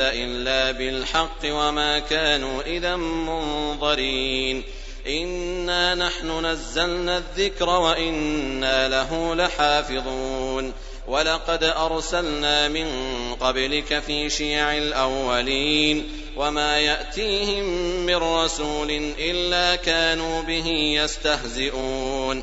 إلا 0.00 0.70
بالحق 0.70 1.38
وما 1.44 1.98
كانوا 1.98 2.62
إذا 2.62 2.96
منظرين. 2.96 4.62
إنا 5.06 5.94
نحن 5.94 6.46
نزلنا 6.46 7.18
الذكر 7.18 7.68
وإنا 7.68 8.88
له 8.88 9.34
لحافظون. 9.34 10.72
ولقد 11.08 11.64
أرسلنا 11.64 12.68
من 12.68 12.86
قبلك 13.40 13.98
في 13.98 14.30
شيع 14.30 14.76
الأولين. 14.76 16.08
وما 16.36 16.78
يأتيهم 16.78 17.64
من 18.06 18.16
رسول 18.16 18.90
إلا 19.18 19.76
كانوا 19.76 20.42
به 20.42 20.66
يستهزئون. 21.02 22.42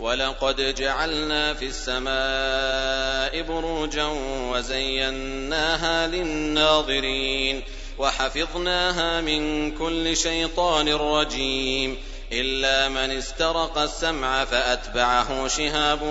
ولقد 0.00 0.74
جعلنا 0.74 1.54
في 1.54 1.66
السماء 1.66 3.42
بروجا 3.42 4.06
وزيناها 4.52 6.06
للناظرين 6.06 7.62
وحفظناها 7.98 9.20
من 9.20 9.70
كل 9.78 10.16
شيطان 10.16 10.88
رجيم 10.88 11.96
إلا 12.32 12.88
من 12.88 13.10
استرق 13.18 13.78
السمع 13.78 14.44
فأتبعه 14.44 15.48
شهاب 15.48 16.02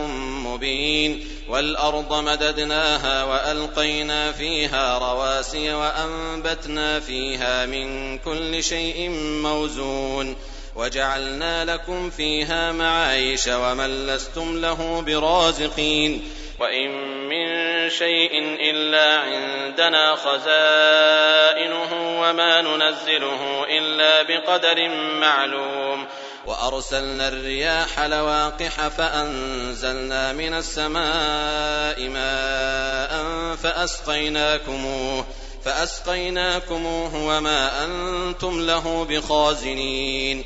مبين 0.45 1.25
والأرض 1.49 2.13
مددناها 2.13 3.23
وألقينا 3.23 4.31
فيها 4.31 4.97
رواسي 4.97 5.73
وأنبتنا 5.73 6.99
فيها 6.99 7.65
من 7.65 8.17
كل 8.17 8.63
شيء 8.63 9.09
موزون 9.43 10.35
وجعلنا 10.75 11.65
لكم 11.65 12.09
فيها 12.09 12.71
معايش 12.71 13.47
ومن 13.47 14.07
لستم 14.07 14.61
له 14.61 15.01
برازقين 15.01 16.29
وإن 16.59 16.89
من 17.29 17.89
شيء 17.89 18.31
إلا 18.59 19.19
عندنا 19.19 20.15
خزائنه 20.15 21.89
وما 22.21 22.61
ننزله 22.61 23.65
إلا 23.69 24.23
بقدر 24.23 24.89
معلوم 25.19 26.05
وأرسلنا 26.45 27.27
الرياح 27.27 27.99
لواقح 27.99 28.87
فأنزلنا 28.87 30.33
من 30.33 30.53
السماء 30.53 32.09
ماء 32.09 33.25
فأسقيناكموه 33.55 35.25
فأسقيناكموه 35.65 37.15
وما 37.15 37.85
أنتم 37.85 38.59
له 38.59 39.05
بخازنين 39.09 40.45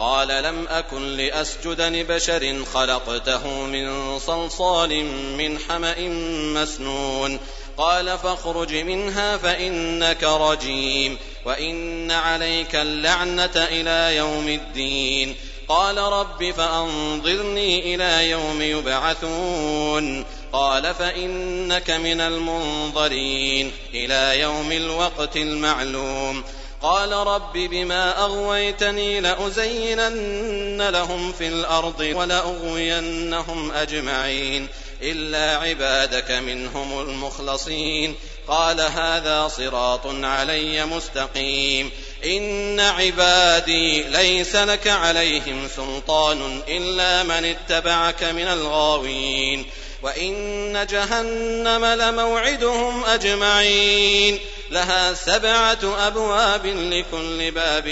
قال 0.00 0.28
لم 0.28 0.68
أكن 0.68 1.16
لأسجد 1.16 1.80
لبشر 1.80 2.64
خلقته 2.74 3.48
من 3.48 4.18
صلصال 4.18 5.04
من 5.36 5.58
حمأ 5.58 6.08
مسنون. 6.54 7.38
قال 7.76 8.18
فاخرج 8.18 8.74
منها 8.74 9.36
فإنك 9.36 10.24
رجيم. 10.24 11.18
وإن 11.44 12.10
عليك 12.10 12.74
اللعنة 12.74 13.50
إلى 13.56 14.16
يوم 14.16 14.48
الدين. 14.48 15.36
قال 15.68 15.98
رب 15.98 16.50
فأنظرني 16.50 17.94
إلى 17.94 18.30
يوم 18.30 18.62
يبعثون. 18.62 20.24
قال 20.52 20.94
فإنك 20.94 21.90
من 21.90 22.20
المنظرين 22.20 23.72
إلى 23.94 24.40
يوم 24.40 24.72
الوقت 24.72 25.36
المعلوم. 25.36 26.44
قال 26.82 27.12
رب 27.12 27.52
بما 27.52 28.24
أغويتني 28.24 29.20
لأزينن 29.20 30.88
لهم 30.88 31.32
في 31.32 31.48
الأرض 31.48 32.00
ولأغوينهم 32.00 33.72
أجمعين 33.72 34.68
إلا 35.02 35.56
عبادك 35.56 36.30
منهم 36.30 37.00
المخلصين 37.00 38.14
قال 38.48 38.80
هذا 38.80 39.48
صراط 39.48 40.06
علي 40.06 40.86
مستقيم 40.86 41.90
إن 42.24 42.80
عبادي 42.80 44.02
ليس 44.02 44.56
لك 44.56 44.88
عليهم 44.88 45.68
سلطان 45.76 46.62
إلا 46.68 47.22
من 47.22 47.44
اتبعك 47.44 48.24
من 48.24 48.46
الغاوين 48.46 49.66
وإن 50.02 50.86
جهنم 50.90 51.84
لموعدهم 51.84 53.04
أجمعين 53.04 54.40
لها 54.70 55.14
سبعة 55.14 56.06
أبواب 56.06 56.66
لكل 56.66 57.50
باب 57.50 57.88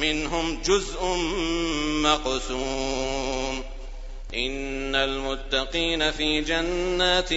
منهم 0.00 0.62
جزء 0.62 1.04
مقسوم. 2.02 3.64
إن 4.34 4.94
المتقين 4.94 6.10
في 6.10 6.40
جنات 6.40 7.32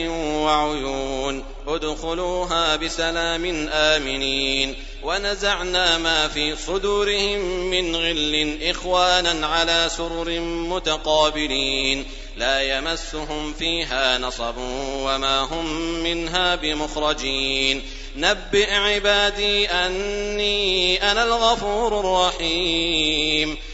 وعيون 0.45 1.43
ادخلوها 1.67 2.75
بسلام 2.75 3.69
آمنين 3.71 4.75
ونزعنا 5.03 5.97
ما 5.97 6.27
في 6.27 6.55
صدورهم 6.55 7.39
من 7.69 7.95
غل 7.95 8.57
إخوانا 8.63 9.47
على 9.47 9.89
سرر 9.89 10.39
متقابلين 10.39 12.05
لا 12.37 12.61
يمسهم 12.61 13.53
فيها 13.53 14.17
نصب 14.17 14.55
وما 14.97 15.39
هم 15.39 15.65
منها 16.03 16.55
بمخرجين 16.55 17.81
نبئ 18.15 18.73
عبادي 18.73 19.67
أني 19.67 21.11
أنا 21.11 21.23
الغفور 21.23 21.99
الرحيم 21.99 23.57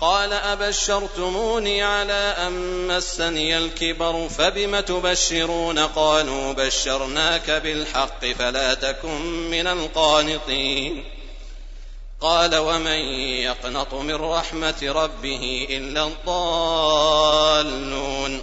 قال 0.00 0.32
أبشرتموني 0.32 1.82
على 1.82 2.34
أن 2.38 2.86
مسني 2.88 3.58
الكبر 3.58 4.28
فبم 4.28 4.80
تبشرون؟ 4.80 5.78
قالوا 5.78 6.52
بشرناك 6.52 7.50
بالحق 7.50 8.26
فلا 8.26 8.74
تكن 8.74 9.50
من 9.50 9.66
القانطين. 9.66 11.04
قال 12.20 12.56
ومن 12.56 12.98
يقنط 13.40 13.94
من 13.94 14.14
رحمة 14.14 14.82
ربه 14.82 15.66
إلا 15.70 16.06
الضالون؟ 17.66 18.42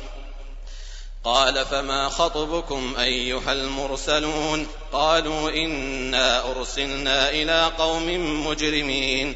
قال 1.23 1.65
فما 1.65 2.09
خطبكم 2.09 2.95
أيها 2.99 3.51
المرسلون؟ 3.51 4.67
قالوا 4.93 5.49
إنا 5.49 6.51
أرسلنا 6.51 7.29
إلى 7.29 7.71
قوم 7.77 8.07
مجرمين. 8.47 9.35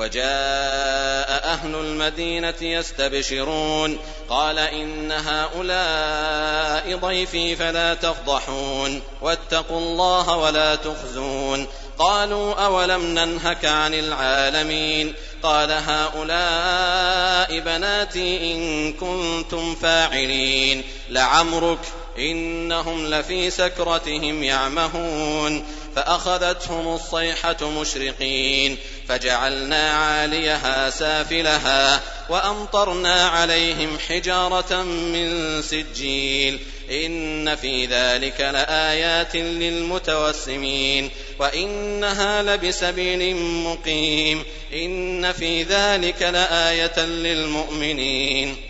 وجاء 0.00 1.44
أهل 1.44 1.74
المدينة 1.74 2.54
يستبشرون 2.60 3.98
قال 4.28 4.58
إن 4.58 5.12
هؤلاء 5.12 6.96
ضيفي 6.96 7.56
فلا 7.56 7.94
تفضحون 7.94 9.02
واتقوا 9.22 9.78
الله 9.78 10.36
ولا 10.36 10.74
تخزون 10.74 11.66
قالوا 11.98 12.54
أولم 12.54 13.02
ننهك 13.04 13.64
عن 13.64 13.94
العالمين 13.94 15.14
قال 15.42 15.72
هؤلاء 15.72 17.60
بناتي 17.60 18.54
إن 18.54 18.92
كنتم 18.92 19.74
فاعلين 19.74 20.84
لعمرك 21.10 21.78
إنهم 22.18 23.06
لفي 23.06 23.50
سكرتهم 23.50 24.42
يعمهون 24.42 25.64
فأخذتهم 25.96 26.94
الصيحة 26.94 27.70
مشرقين 27.80 28.76
فجعلنا 29.08 29.90
عاليها 29.90 30.90
سافلها 30.90 32.00
وأمطرنا 32.28 33.28
عليهم 33.28 33.98
حجارة 34.08 34.82
من 34.82 35.62
سجيل 35.62 36.58
إن 36.90 37.56
في 37.56 37.86
ذلك 37.86 38.40
لآيات 38.40 39.36
للمتوسمين 39.36 41.10
وإنها 41.38 42.42
لبسبيل 42.42 43.36
مقيم 43.36 44.44
إن 44.74 45.32
في 45.32 45.62
ذلك 45.62 46.22
لآية 46.22 47.00
للمؤمنين 47.00 48.69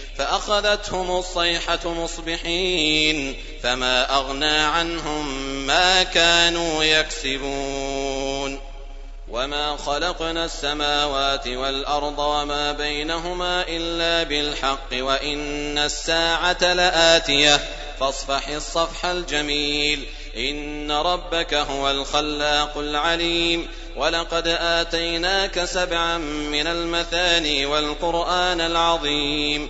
فأخذتهم 0.31 1.19
الصيحة 1.19 1.79
مصبحين 1.85 3.35
فما 3.63 4.15
أغنى 4.15 4.57
عنهم 4.57 5.27
ما 5.67 6.03
كانوا 6.03 6.83
يكسبون. 6.83 8.59
وما 9.29 9.77
خلقنا 9.77 10.45
السماوات 10.45 11.47
والأرض 11.47 12.19
وما 12.19 12.71
بينهما 12.71 13.65
إلا 13.67 14.23
بالحق 14.23 14.87
وإن 14.93 15.77
الساعة 15.77 16.73
لآتية. 16.73 17.59
فاصفح 17.99 18.47
الصفح 18.47 19.05
الجميل. 19.05 20.05
إن 20.37 20.91
ربك 20.91 21.53
هو 21.53 21.91
الخلاق 21.91 22.77
العليم. 22.77 23.67
ولقد 23.97 24.47
آتيناك 24.47 25.65
سبعا 25.65 26.17
من 26.17 26.67
المثاني 26.67 27.65
والقرآن 27.65 28.61
العظيم. 28.61 29.69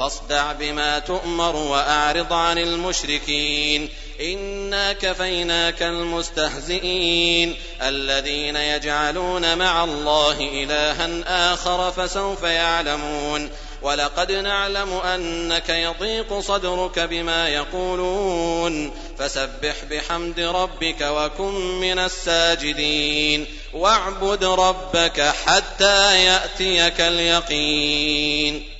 فاصدع 0.00 0.52
بما 0.52 0.98
تؤمر 0.98 1.56
وأعرض 1.56 2.32
عن 2.32 2.58
المشركين. 2.58 3.88
إنا 4.20 4.92
كفيناك 4.92 5.82
المستهزئين. 5.82 7.56
الذين 7.82 8.56
يجعلون 8.56 9.58
مع 9.58 9.84
الله 9.84 10.36
إلها 10.40 11.08
آخر 11.54 11.92
فسوف 11.92 12.42
يعلمون. 12.42 13.50
ولقد 13.82 14.32
نعلم 14.32 14.92
أنك 14.92 15.68
يضيق 15.68 16.40
صدرك 16.40 16.98
بما 16.98 17.48
يقولون. 17.48 18.92
فسبح 19.18 19.74
بحمد 19.90 20.40
ربك 20.40 21.00
وكن 21.00 21.80
من 21.80 21.98
الساجدين. 21.98 23.46
واعبد 23.74 24.44
ربك 24.44 25.32
حتى 25.46 26.24
يأتيك 26.24 27.00
اليقين. 27.00 28.79